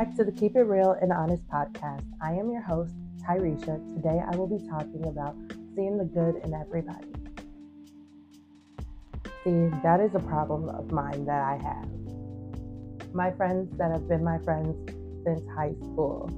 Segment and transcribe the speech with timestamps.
[0.00, 2.06] back to the Keep It Real and Honest podcast.
[2.22, 3.76] I am your host, Tyresha.
[3.94, 5.36] Today I will be talking about
[5.74, 7.12] seeing the good in everybody.
[9.44, 13.12] See, that is a problem of mine that I have.
[13.12, 14.74] My friends that have been my friends
[15.22, 16.30] since high school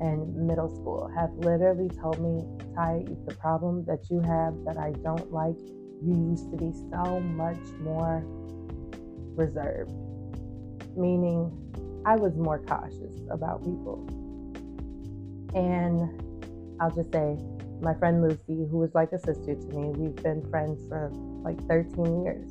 [0.00, 4.92] and middle school have literally told me, Ty, the problem that you have that I
[5.04, 5.58] don't like,
[6.02, 8.24] you used to be so much more
[9.36, 9.92] reserved.
[10.96, 11.69] Meaning,
[12.04, 14.06] I was more cautious about people.
[15.54, 17.36] And I'll just say,
[17.82, 21.10] my friend Lucy, who was like a sister to me, we've been friends for
[21.42, 22.50] like 13 years.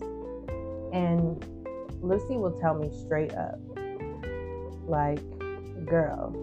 [0.94, 1.44] And
[2.02, 3.60] Lucy will tell me straight up,
[4.88, 5.20] like,
[5.86, 6.34] girl,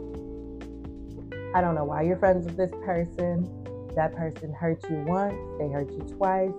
[1.55, 3.49] I don't know why you're friends with this person.
[3.95, 6.53] That person hurt you once, they hurt you twice.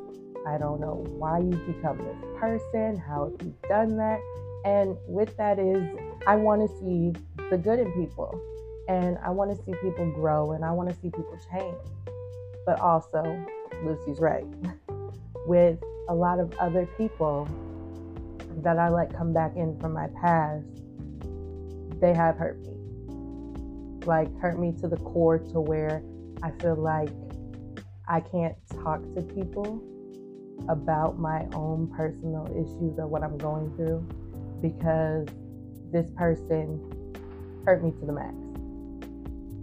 [0.47, 2.97] I don't know why you've become this person.
[2.97, 4.19] How have you done that?
[4.65, 5.83] And with that is,
[6.25, 7.13] I want to see
[7.49, 8.39] the good in people.
[8.87, 11.75] And I want to see people grow and I want to see people change.
[12.65, 13.45] But also,
[13.83, 14.45] Lucy's right.
[15.45, 17.47] with a lot of other people
[18.63, 20.65] that I let come back in from my past,
[21.99, 22.73] they have hurt me.
[24.05, 26.01] Like, hurt me to the core to where
[26.41, 27.09] I feel like
[28.07, 29.81] I can't talk to people
[30.69, 34.07] about my own personal issues or what I'm going through
[34.61, 35.27] because
[35.91, 36.79] this person
[37.65, 38.35] hurt me to the max.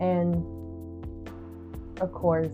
[0.00, 0.34] And
[2.00, 2.52] of course,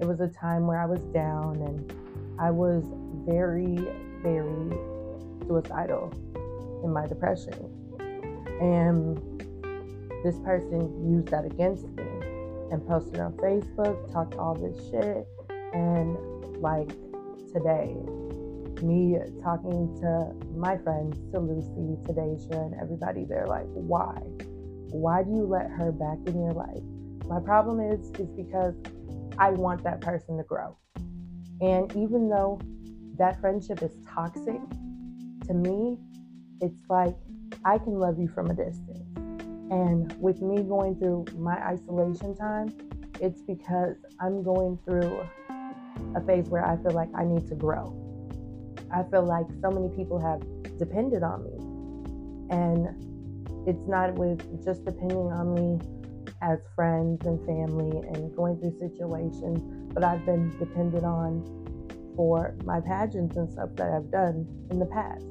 [0.00, 1.92] it was a time where I was down and
[2.38, 2.84] I was
[3.26, 3.76] very,
[4.22, 4.76] very
[5.46, 6.12] suicidal
[6.82, 7.54] in my depression.
[8.60, 9.18] And
[10.24, 12.04] this person used that against me
[12.70, 15.26] and posted on Facebook, talked all this shit,
[15.72, 16.16] and
[16.60, 16.88] like
[17.52, 17.96] today.
[18.82, 24.20] Me talking to my friends, to Lucy, to Daisha, and everybody, they're like, why?
[24.90, 26.82] Why do you let her back in your life?
[27.26, 28.74] My problem is, is because
[29.38, 30.76] I want that person to grow.
[31.60, 32.60] And even though
[33.18, 34.60] that friendship is toxic,
[35.46, 35.98] to me,
[36.60, 37.14] it's like
[37.64, 38.98] I can love you from a distance.
[39.70, 42.74] And with me going through my isolation time,
[43.20, 45.24] it's because I'm going through
[46.16, 48.01] a phase where I feel like I need to grow.
[48.92, 50.40] I feel like so many people have
[50.78, 51.72] depended on me.
[52.54, 52.88] And
[53.66, 55.80] it's not with just depending on me
[56.42, 59.60] as friends and family and going through situations,
[59.94, 61.44] but I've been depended on
[62.16, 65.24] for my pageants and stuff that I've done in the past.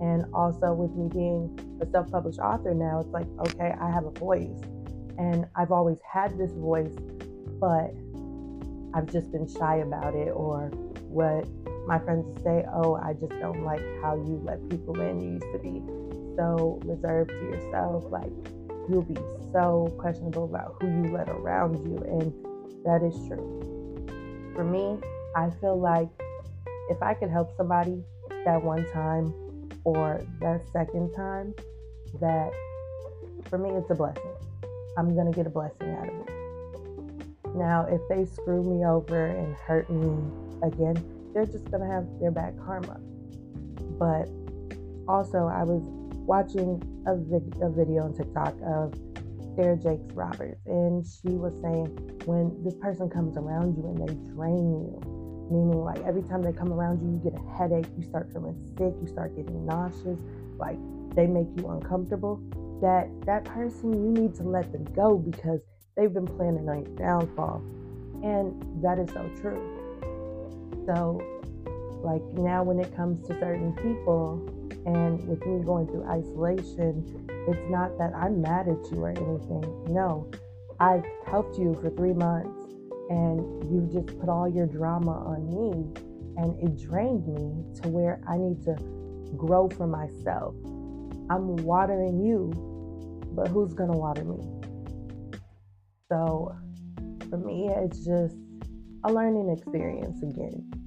[0.00, 4.04] And also with me being a self published author now, it's like, okay, I have
[4.04, 4.58] a voice.
[5.18, 6.94] And I've always had this voice,
[7.60, 7.92] but
[8.94, 10.70] I've just been shy about it, or
[11.08, 11.46] what
[11.88, 15.22] my friends say, oh, I just don't like how you let people in.
[15.22, 15.80] You used to be
[16.36, 18.04] so reserved to yourself.
[18.10, 18.30] Like,
[18.90, 19.16] you'll be
[19.52, 21.96] so questionable about who you let around you.
[21.96, 22.30] And
[22.84, 24.52] that is true.
[24.54, 24.98] For me,
[25.34, 26.10] I feel like
[26.90, 28.04] if I could help somebody
[28.44, 29.32] that one time
[29.84, 31.54] or that second time,
[32.20, 32.50] that
[33.48, 34.34] for me, it's a blessing.
[34.98, 37.56] I'm going to get a blessing out of it.
[37.56, 40.18] Now, if they screw me over and hurt me
[40.62, 41.02] again,
[41.38, 42.98] they're just going to have their bad karma.
[43.94, 44.26] But
[45.06, 45.82] also, I was
[46.26, 47.14] watching a,
[47.64, 48.92] a video on TikTok of
[49.54, 51.86] Sarah Jakes Roberts, and she was saying
[52.26, 54.98] when this person comes around you and they drain you,
[55.48, 58.58] meaning like every time they come around you, you get a headache, you start feeling
[58.76, 60.18] sick, you start getting nauseous,
[60.58, 60.78] like
[61.14, 62.42] they make you uncomfortable.
[62.82, 65.60] That that person you need to let them go because
[65.96, 67.62] they've been planning on your downfall.
[68.22, 69.77] And that is so true.
[70.88, 71.20] So,
[72.02, 74.40] like now, when it comes to certain people,
[74.86, 77.04] and with me going through isolation,
[77.46, 79.84] it's not that I'm mad at you or anything.
[79.92, 80.30] No,
[80.80, 82.72] I've helped you for three months
[83.10, 83.40] and
[83.70, 86.02] you just put all your drama on me
[86.38, 88.76] and it drained me to where I need to
[89.36, 90.54] grow for myself.
[91.30, 92.52] I'm watering you,
[93.34, 94.40] but who's to water me?
[96.08, 96.56] So
[97.28, 98.36] for me, it's just
[99.04, 100.77] a learning experience again.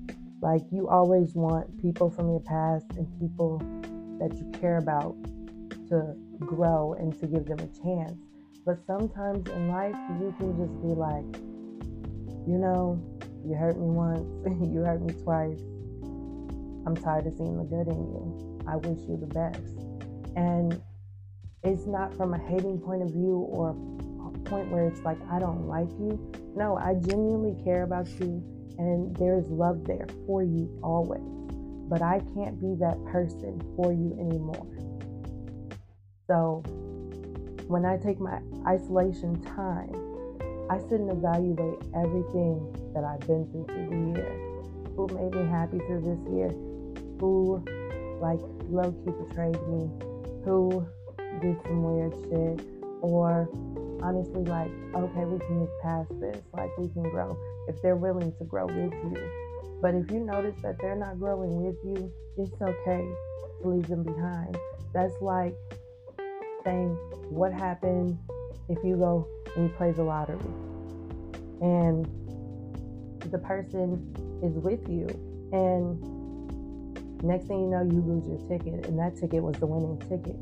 [0.41, 3.59] Like you always want people from your past and people
[4.19, 5.15] that you care about
[5.89, 8.17] to grow and to give them a chance.
[8.65, 11.25] But sometimes in life, you can just be like,
[12.47, 12.99] you know,
[13.45, 14.25] you hurt me once,
[14.73, 15.59] you hurt me twice.
[16.87, 18.59] I'm tired of seeing the good in you.
[18.67, 19.61] I wish you the best.
[20.35, 20.81] And
[21.63, 25.37] it's not from a hating point of view or a point where it's like, I
[25.37, 26.19] don't like you.
[26.55, 28.43] No, I genuinely care about you
[28.77, 31.21] and there is love there for you always.
[31.89, 34.67] But I can't be that person for you anymore.
[36.27, 36.63] So
[37.67, 39.95] when I take my isolation time,
[40.69, 42.63] I sit and evaluate everything
[42.93, 44.31] that I've been through through the year.
[44.95, 46.49] Who made me happy through this year?
[47.19, 47.63] Who,
[48.21, 48.39] like,
[48.69, 49.89] low key betrayed me?
[50.45, 50.87] Who
[51.41, 52.65] did some weird shit?
[53.01, 53.49] Or
[54.01, 56.41] honestly, like, okay, we can move past this.
[56.53, 59.17] Like, we can grow if they're willing to grow with you.
[59.81, 63.07] But if you notice that they're not growing with you, it's okay
[63.61, 64.57] to leave them behind.
[64.93, 65.55] That's like
[66.63, 66.89] saying,
[67.29, 68.17] what happened
[68.69, 70.39] if you go and you play the lottery
[71.61, 72.05] and
[73.31, 75.07] the person is with you
[75.53, 76.01] and
[77.23, 80.35] next thing you know you lose your ticket and that ticket was the winning ticket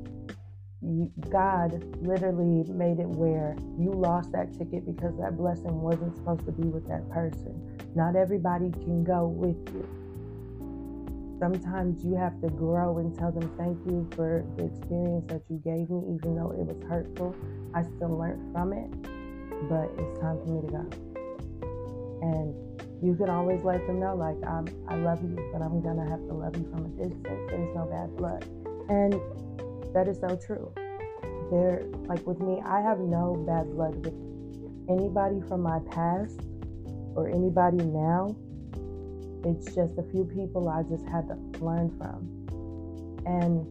[1.30, 6.54] God literally made it where you lost that ticket because that blessing wasn't supposed to
[6.54, 7.54] be with that person.
[7.96, 9.84] Not everybody can go with you.
[11.40, 15.58] Sometimes you have to grow and tell them thank you for the experience that you
[15.64, 17.36] gave me, even though it was hurtful.
[17.74, 18.90] I still learned from it,
[19.68, 20.86] but it's time for me to go.
[22.22, 22.56] And
[23.04, 26.20] you can always let them know, like, I'm, I love you, but I'm gonna have
[26.28, 27.24] to love you from a distance.
[27.52, 28.44] There's no bad blood.
[28.90, 29.16] And
[29.94, 30.71] that is so true.
[31.51, 34.13] There, like with me, I have no bad blood with
[34.88, 36.41] anybody from my past
[37.15, 38.36] or anybody now.
[39.45, 42.27] It's just a few people I just had to learn from.
[43.25, 43.65] And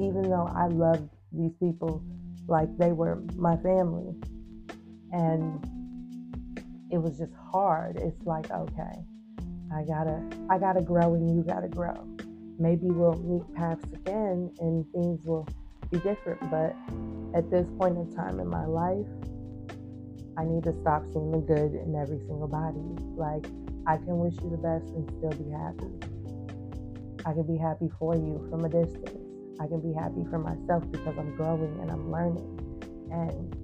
[0.00, 2.02] even though I love these people
[2.48, 4.14] like they were my family,
[5.12, 5.62] and
[6.90, 7.96] it was just hard.
[7.96, 8.98] It's like, okay,
[9.72, 12.13] I gotta, I gotta grow, and you gotta grow
[12.58, 15.46] maybe we'll meet paths again and things will
[15.90, 16.40] be different.
[16.50, 16.76] But
[17.36, 19.06] at this point in time in my life,
[20.36, 22.82] I need to stop seeing the good in every single body.
[23.14, 23.46] Like,
[23.86, 25.92] I can wish you the best and still be happy.
[27.26, 29.20] I can be happy for you from a distance.
[29.60, 32.50] I can be happy for myself because I'm growing and I'm learning.
[33.12, 33.54] And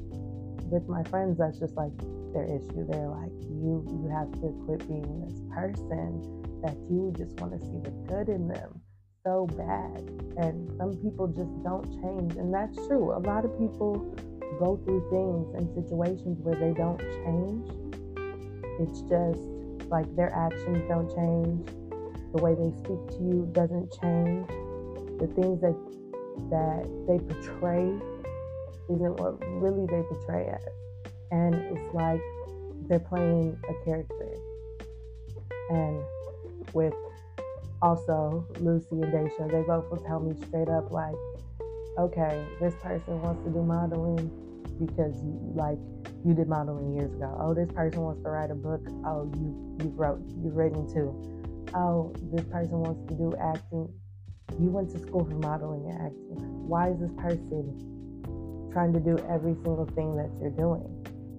[0.71, 1.93] with my friends, that's just like
[2.33, 2.87] their issue.
[2.87, 6.23] They're like, you you have to quit being this person
[6.63, 8.81] that you just want to see the good in them
[9.25, 10.01] so bad.
[10.37, 12.37] And some people just don't change.
[12.37, 13.13] And that's true.
[13.13, 14.15] A lot of people
[14.59, 17.69] go through things and situations where they don't change.
[18.81, 21.69] It's just like their actions don't change.
[22.35, 24.47] The way they speak to you doesn't change.
[25.19, 25.77] The things that
[26.49, 27.93] that they portray
[28.89, 31.13] isn't what really they portray as.
[31.31, 32.21] And it's like
[32.89, 34.35] they're playing a character.
[35.71, 36.03] And
[36.75, 36.95] with
[37.83, 41.15] also Lucy and Daisha, they both will tell me straight up like,
[41.99, 44.31] okay, this person wants to do modeling
[44.79, 45.15] because
[45.55, 45.79] like
[46.25, 47.37] you did modeling years ago.
[47.41, 48.81] Oh, this person wants to write a book.
[49.05, 51.13] Oh, you you wrote you've written too.
[51.75, 53.89] Oh, this person wants to do acting.
[54.59, 56.69] You went to school for modeling and acting.
[56.69, 60.89] Why is this person trying to do every single thing that you're doing?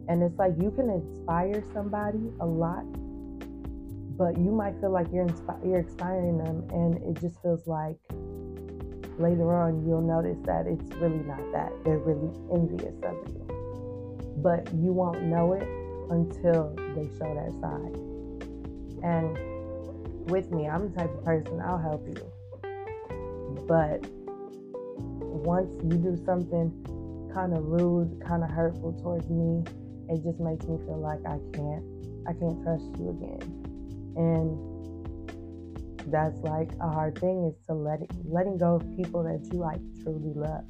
[0.07, 2.85] And it's like you can inspire somebody a lot
[4.17, 7.97] but you might feel like you're inspi- you're inspiring them, and it just feels like
[9.17, 11.71] later on you'll notice that it's really not that.
[11.83, 13.45] They're really envious of you,
[14.37, 15.67] but you won't know it
[16.09, 17.95] until they show that side.
[19.03, 22.31] And with me, I'm the type of person I'll help you,
[23.67, 24.05] but
[25.19, 26.71] once you do something
[27.33, 29.63] kind of rude, kind of hurtful towards me,
[30.09, 31.83] it just makes me feel like I can't,
[32.27, 33.60] I can't trust you again.
[34.15, 34.71] And
[36.11, 39.59] that's like a hard thing is to let it, letting go of people that you
[39.59, 40.65] like truly love.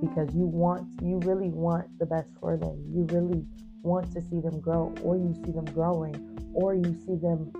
[0.00, 2.76] Because you want you really want the best for them.
[2.92, 3.44] You really
[3.82, 6.14] want to see them grow or you see them growing
[6.52, 7.52] or you see them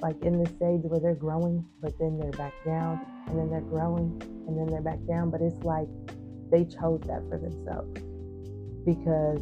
[0.00, 3.60] like in the stage where they're growing but then they're back down and then they're
[3.60, 5.30] growing and then they're back down.
[5.30, 5.88] But it's like
[6.50, 8.00] they chose that for themselves.
[8.84, 9.40] Because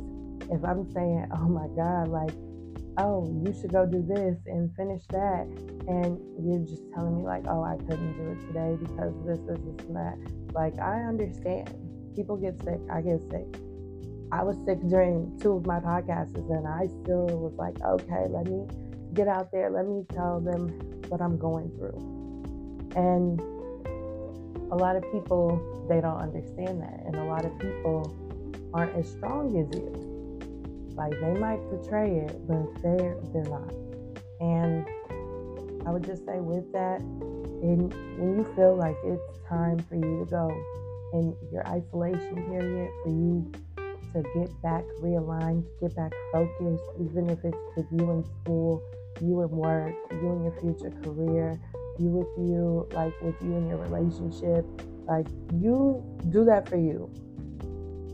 [0.50, 2.35] if i'm saying oh my god like
[2.99, 5.47] oh, you should go do this and finish that.
[5.88, 9.59] And you're just telling me, like, oh, I couldn't do it today because this, this,
[9.59, 10.17] this, and that.
[10.55, 11.75] Like, I understand.
[12.15, 12.81] People get sick.
[12.91, 13.47] I get sick.
[14.33, 18.47] I was sick during two of my podcasts, and I still was like, okay, let
[18.47, 18.67] me
[19.15, 19.71] get out there.
[19.71, 20.69] Let me tell them
[21.09, 22.00] what I'm going through.
[22.97, 23.38] And
[24.73, 27.03] a lot of people, they don't understand that.
[27.07, 28.17] And a lot of people
[28.75, 30.06] aren't as strong as you.
[30.97, 33.75] Like they might portray it, but they're they're not.
[34.41, 34.87] And
[35.87, 37.00] I would just say with that,
[37.62, 40.49] in when you feel like it's time for you to go
[41.12, 43.53] in your isolation period, for you
[44.15, 48.83] to get back realigned, get back focused, even if it's with you in school,
[49.21, 51.61] you in work, you in your future career,
[51.99, 54.65] you with you, like with you in your relationship,
[55.07, 57.11] like you do that for you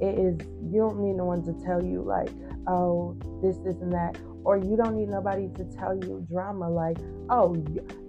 [0.03, 0.37] it is
[0.71, 2.31] you don't need no one to tell you like,
[2.67, 6.99] oh, this, this, and that, or you don't need nobody to tell you drama like,
[7.31, 7.55] oh,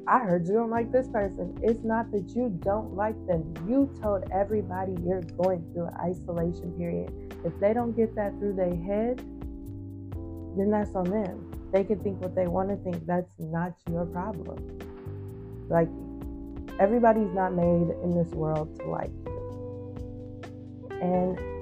[0.07, 1.55] I heard you don't like this person.
[1.61, 3.53] It's not that you don't like them.
[3.69, 7.13] You told everybody you're going through an isolation period.
[7.45, 9.19] If they don't get that through their head,
[10.57, 11.51] then that's on them.
[11.71, 13.05] They can think what they want to think.
[13.05, 14.79] That's not your problem.
[15.69, 15.89] Like,
[16.79, 19.99] everybody's not made in this world to like you.
[21.01, 21.52] And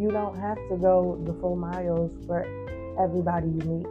[0.00, 2.44] you don't have to go the full miles for
[3.00, 3.86] everybody you meet.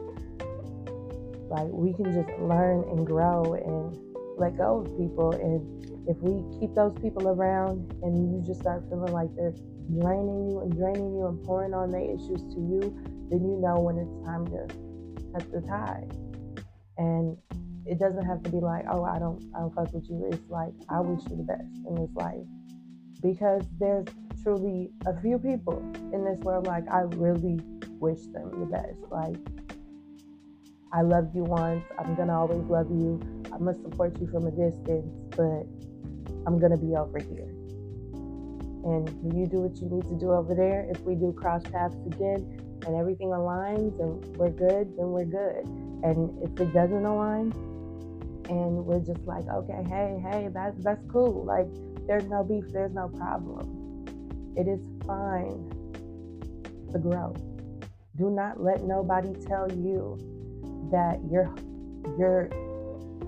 [1.49, 3.97] Like we can just learn and grow and
[4.37, 5.31] let go of people.
[5.31, 5.63] And
[6.07, 9.55] if we keep those people around and you just start feeling like they're
[9.99, 12.81] draining you and draining you and pouring on their issues to you,
[13.29, 14.67] then you know when it's time to
[15.33, 16.03] cut the tie.
[16.97, 17.37] And
[17.85, 20.27] it doesn't have to be like, oh, I don't, I don't fuck with you.
[20.31, 22.43] It's like I wish you the best in this life
[23.21, 24.07] because there's
[24.43, 25.79] truly a few people
[26.13, 27.59] in this world like I really
[27.99, 28.97] wish them the best.
[29.11, 29.37] Like,
[30.93, 31.83] I loved you once.
[31.99, 33.19] I'm to always love you.
[33.53, 35.67] I must support you from a distance, but
[36.45, 37.51] I'm to be over here.
[38.87, 40.87] And you do what you need to do over there.
[40.89, 45.65] If we do cross paths again and everything aligns and we're good, then we're good.
[46.03, 47.51] And if it doesn't align,
[48.49, 51.43] and we're just like, okay, hey, hey, that's that's cool.
[51.43, 51.67] Like,
[52.07, 53.76] there's no beef, there's no problem.
[54.57, 55.69] It is fine
[56.91, 57.35] to grow.
[58.15, 60.17] Do not let nobody tell you
[60.91, 61.53] that you're
[62.17, 62.49] you're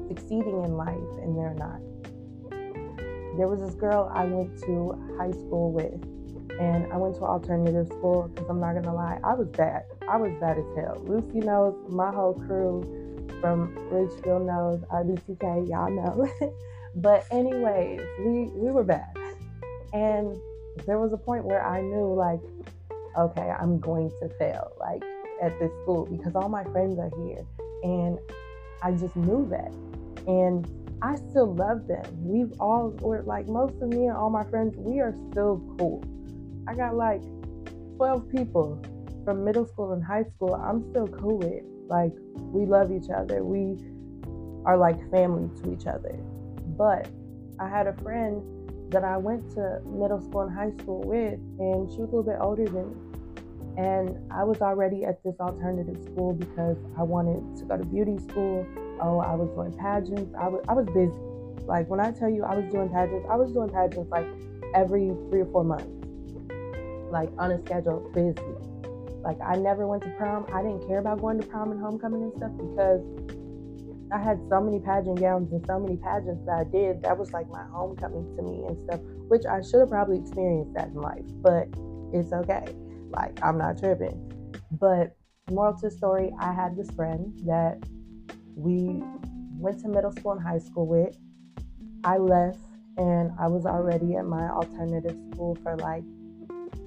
[0.08, 1.80] succeeding in life and they're not.
[3.38, 5.94] There was this girl I went to high school with,
[6.60, 9.84] and I went to alternative school because I'm not gonna lie, I was bad.
[10.10, 10.98] I was bad as hell.
[11.06, 12.82] Lucy knows, my whole crew
[13.40, 16.28] from Ridgefield knows, RBTK, y'all know.
[16.96, 19.14] but anyways, we we were bad,
[19.94, 20.36] and
[20.86, 22.42] there was a point where I knew like
[23.18, 25.04] okay, I'm going to fail like
[25.42, 27.46] at this school because all my friends are here.
[27.84, 28.20] And
[28.82, 29.74] I just knew that.
[30.28, 30.68] And
[31.02, 32.04] I still love them.
[32.18, 36.04] We've all, or like most of me and all my friends, we are still cool.
[36.68, 37.22] I got like
[37.98, 38.82] 12 people
[39.26, 41.64] from middle school and high school I'm still cool with.
[41.88, 43.44] Like, we love each other.
[43.44, 43.78] We
[44.66, 46.14] are like family to each other.
[46.78, 47.08] But
[47.60, 48.44] I had a friend
[48.90, 52.24] that I went to middle school and high school with, and she was a little
[52.24, 52.96] bit older than me.
[53.78, 58.18] And I was already at this alternative school because I wanted to go to beauty
[58.18, 58.66] school.
[59.02, 60.36] Oh, I was doing pageants.
[60.38, 61.14] I was, I was busy.
[61.66, 64.26] Like when I tell you I was doing pageants, I was doing pageants like
[64.74, 65.88] every three or four months,
[67.12, 68.42] like on a schedule, busy.
[69.22, 70.46] Like I never went to prom.
[70.52, 73.02] I didn't care about going to prom and homecoming and stuff because
[74.12, 77.04] I had so many pageant gowns and so many pageants that I did.
[77.04, 80.74] That was like my homecoming to me and stuff, which I should have probably experienced
[80.74, 81.68] that in life, but
[82.12, 82.66] it's okay.
[83.12, 84.32] Like, I'm not tripping.
[84.72, 85.16] But
[85.52, 87.84] moral to the story, I had this friend that
[88.56, 89.04] we
[89.60, 91.16] went to middle school and high school with.
[92.04, 92.60] I left
[92.98, 96.04] and I was already at my alternative school for like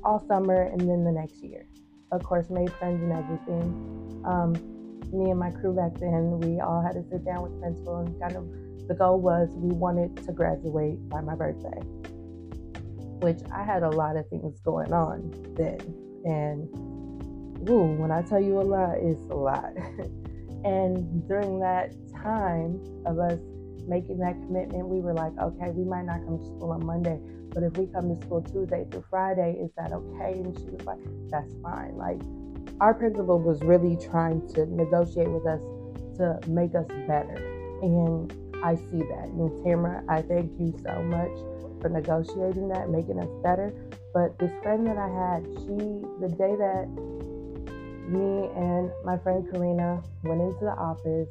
[0.05, 1.67] all summer and then the next year.
[2.11, 4.23] Of course, made friends and everything.
[4.25, 4.72] Um,
[5.13, 8.21] me and my crew back then, we all had to sit down with principal and
[8.21, 11.81] kind of the goal was we wanted to graduate by my birthday,
[13.21, 15.79] which I had a lot of things going on then.
[16.25, 19.73] And ooh, when I tell you a lot, it's a lot.
[20.65, 23.39] and during that time of us
[23.87, 27.21] making that commitment, we were like, okay, we might not come to school on Monday,
[27.55, 30.39] but if we come to school Tuesday through Friday, is that okay?
[30.39, 30.99] And she was like,
[31.31, 31.97] that's fine.
[31.97, 32.21] Like,
[32.81, 35.61] our principal was really trying to negotiate with us
[36.19, 37.37] to make us better.
[37.83, 39.29] And I see that.
[39.29, 41.33] And Tamara, I thank you so much
[41.81, 43.73] for negotiating that, making us better.
[44.15, 46.87] But this friend that I had, she, the day that
[48.09, 51.29] me and my friend Karina went into the office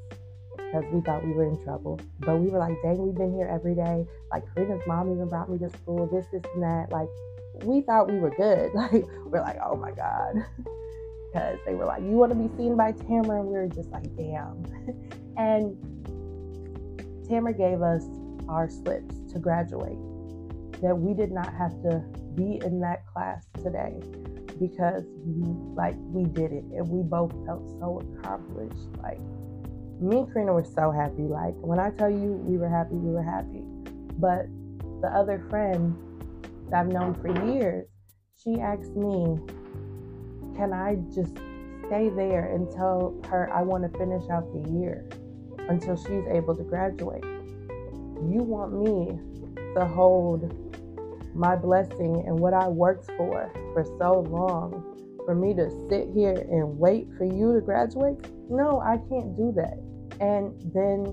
[0.58, 2.00] because we thought we were in trouble.
[2.20, 4.06] But we were like, dang, we've been here every day.
[4.32, 6.92] Like, Karina's mom even brought me to school, this, this, and that.
[6.92, 7.10] Like,
[7.64, 8.72] we thought we were good.
[8.76, 10.46] Like, we're like, oh my God.
[11.32, 13.40] Because they were like, you want to be seen by Tamara?
[13.40, 14.66] And we were just like, damn.
[15.38, 15.78] and
[17.28, 18.04] Tamara gave us
[18.50, 19.98] our slips to graduate
[20.82, 22.04] that we did not have to
[22.36, 23.94] be in that class today
[24.60, 25.44] because we
[25.76, 29.20] like we did it and we both felt so accomplished like
[30.02, 33.12] me and Karina were so happy like when I tell you we were happy we
[33.12, 33.64] were happy
[34.20, 34.46] but
[35.02, 35.96] the other friend
[36.70, 37.88] that I've known for years
[38.44, 39.38] she asked me
[40.62, 41.34] can I just
[41.88, 45.10] stay there and tell her I want to finish out the year
[45.70, 47.24] until she's able to graduate
[48.30, 49.18] you want me
[49.76, 50.54] to hold
[51.34, 54.86] my blessing and what I worked for for so long
[55.26, 58.18] for me to sit here and wait for you to graduate?
[58.50, 59.80] No, I can't do that.
[60.20, 61.06] And then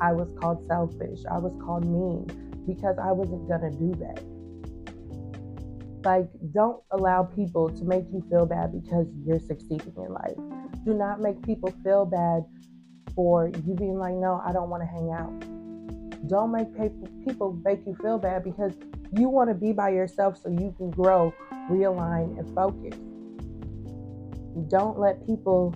[0.00, 1.20] I was called selfish.
[1.30, 2.26] I was called mean
[2.66, 4.22] because I wasn't going to do that.
[6.04, 10.36] Like, don't allow people to make you feel bad because you're succeeding in life.
[10.84, 12.44] Do not make people feel bad
[13.14, 16.28] for you being like, no, I don't want to hang out.
[16.28, 16.72] Don't make
[17.24, 18.72] people make you feel bad because
[19.12, 21.32] you want to be by yourself so you can grow,
[21.70, 22.98] realign, and focus.
[24.68, 25.72] Don't let people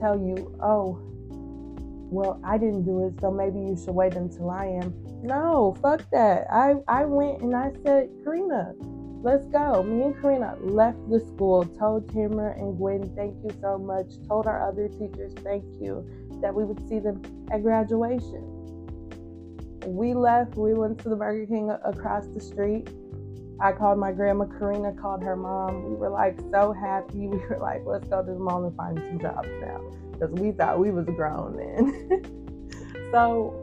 [0.00, 1.00] tell you, oh,
[2.10, 4.94] well, I didn't do it, so maybe you should wait until I am.
[5.22, 6.46] No, fuck that.
[6.52, 8.74] I, I went and I said, Karina,
[9.24, 9.82] let's go.
[9.82, 14.46] Me and Karina left the school, told Tamara and Gwen, thank you so much, told
[14.46, 16.06] our other teachers, thank you,
[16.42, 18.50] that we would see them at graduation.
[19.86, 22.88] We left, we went to the Burger King across the street.
[23.60, 25.84] I called my grandma, Karina called her mom.
[25.88, 27.26] We were like so happy.
[27.28, 29.80] We were like, let's go to the mall and find some jobs now.
[30.12, 32.24] Because we thought we was grown then.
[33.10, 33.54] so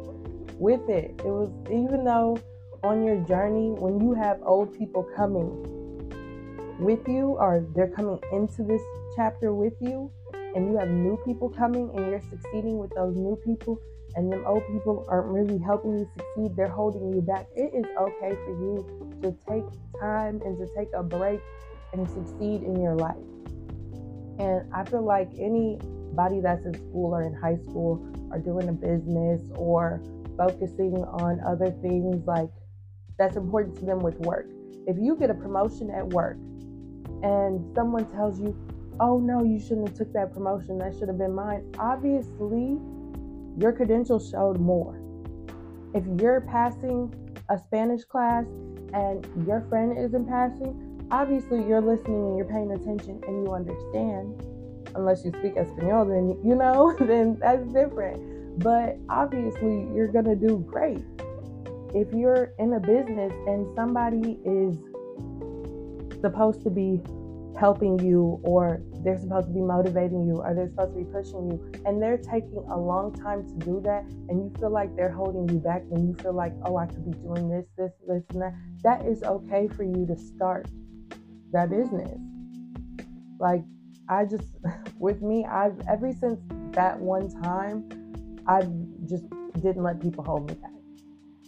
[0.57, 2.39] with it, it was even though
[2.83, 5.50] on your journey, when you have old people coming
[6.79, 8.81] with you or they're coming into this
[9.15, 10.11] chapter with you,
[10.55, 13.79] and you have new people coming and you're succeeding with those new people,
[14.15, 17.47] and them old people aren't really helping you succeed, they're holding you back.
[17.55, 19.63] It is okay for you to take
[20.00, 21.39] time and to take a break
[21.93, 23.15] and succeed in your life.
[24.39, 28.73] And I feel like anybody that's in school or in high school or doing a
[28.73, 30.01] business or
[30.35, 32.50] focusing on other things like
[33.21, 34.47] that's important to them with work.
[34.87, 36.37] If you get a promotion at work
[37.21, 38.55] and someone tells you,
[38.99, 40.79] "Oh no, you shouldn't have took that promotion.
[40.79, 42.79] That should have been mine." Obviously,
[43.59, 44.95] your credentials showed more.
[45.93, 47.13] If you're passing
[47.49, 48.45] a Spanish class
[48.93, 50.73] and your friend isn't passing,
[51.11, 54.33] obviously you're listening and you're paying attention and you understand.
[54.96, 58.19] Unless you speak Espanol, then you know, then that's different.
[58.63, 61.05] But obviously, you're gonna do great.
[61.93, 64.77] If you're in a business and somebody is
[66.21, 67.01] supposed to be
[67.59, 71.51] helping you or they're supposed to be motivating you or they're supposed to be pushing
[71.51, 75.11] you and they're taking a long time to do that and you feel like they're
[75.11, 78.23] holding you back and you feel like oh i could be doing this this this
[78.29, 80.67] and that that is okay for you to start
[81.51, 82.17] that business.
[83.39, 83.63] Like
[84.07, 84.47] i just
[84.99, 86.39] with me i've ever since
[86.71, 87.83] that one time
[88.47, 88.71] i've
[89.07, 89.25] just
[89.61, 90.80] didn't let people hold me back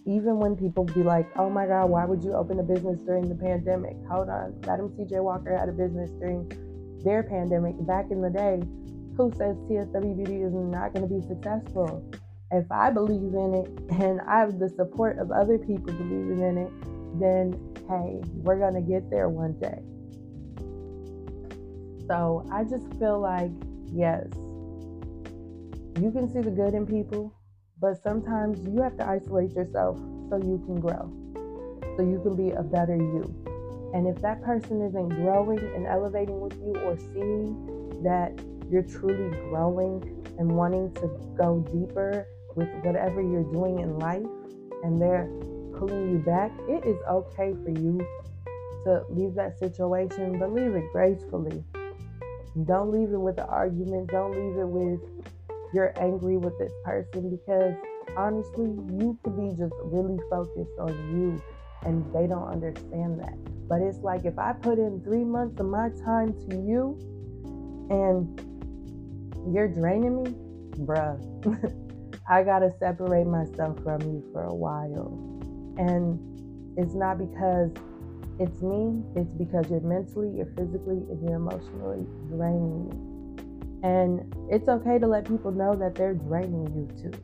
[0.06, 3.30] even when people be like, oh my God, why would you open a business during
[3.30, 3.96] the pandemic?
[4.10, 4.60] Hold on.
[4.66, 6.52] Madam CJ Walker had a business during
[7.04, 8.62] their pandemic back in the day.
[9.16, 12.04] Who says TSW Beauty is not going to be successful?
[12.52, 16.58] If I believe in it and I have the support of other people believing in
[16.58, 16.72] it,
[17.20, 17.54] then
[17.88, 19.82] hey, we're going to get there one day.
[22.08, 23.52] So I just feel like,
[23.92, 24.28] yes,
[26.02, 27.34] you can see the good in people,
[27.80, 29.98] but sometimes you have to isolate yourself
[30.30, 31.12] so you can grow,
[31.98, 33.24] so you can be a better you.
[33.94, 38.34] And if that person isn't growing and elevating with you or seeing that
[38.70, 40.02] you're truly growing
[40.40, 41.08] and wanting to
[41.38, 44.26] go deeper with whatever you're doing in life
[44.84, 45.30] and they're
[45.78, 48.00] pulling you back, it is okay for you
[48.86, 51.64] to leave that situation, but leave it gracefully.
[52.66, 54.10] Don't leave it with an argument.
[54.10, 55.00] Don't leave it with
[55.74, 57.74] you're angry with this person because
[58.16, 61.42] honestly, you could be just really focused on you
[61.86, 63.36] and they don't understand that.
[63.68, 66.98] But it's like if I put in three months of my time to you
[67.90, 68.40] and
[69.54, 70.32] you're draining me,
[70.86, 71.20] bruh,
[72.30, 75.12] I gotta separate myself from you for a while.
[75.78, 76.20] And
[76.78, 77.72] it's not because
[78.40, 83.13] it's me, it's because you're mentally, you're physically, and you're emotionally draining me.
[83.84, 87.18] And it's okay to let people know that they're draining you too.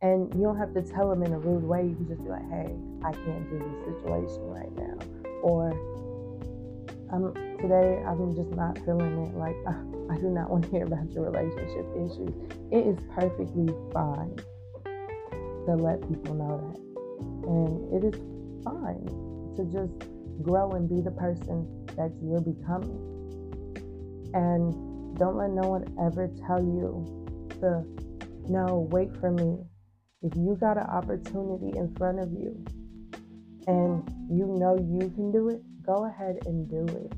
[0.00, 1.84] And you don't have to tell them in a rude way.
[1.84, 4.96] You can just be like, hey, I can't do this situation right now.
[5.42, 5.72] Or
[7.12, 9.34] um, today I'm just not feeling it.
[9.36, 9.76] Like, uh,
[10.10, 12.32] I do not want to hear about your relationship issues.
[12.72, 14.34] It is perfectly fine
[15.66, 16.80] to let people know that.
[17.48, 18.20] And it is
[18.64, 19.04] fine
[19.56, 20.08] to just
[20.42, 23.04] grow and be the person that you're becoming.
[24.32, 24.87] And
[25.18, 27.04] don't let no one ever tell you
[27.60, 27.84] to,
[28.48, 29.58] no, wait for me.
[30.22, 32.64] If you got an opportunity in front of you
[33.66, 37.12] and you know you can do it, go ahead and do it.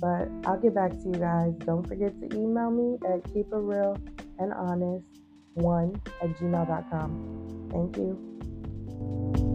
[0.00, 1.52] But I'll get back to you guys.
[1.58, 3.96] Don't forget to email me at keepitreal
[4.38, 5.06] and honest
[5.54, 7.68] one at gmail.com.
[7.72, 9.45] Thank you.